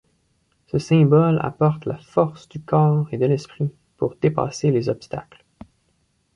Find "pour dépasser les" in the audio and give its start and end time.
3.97-4.89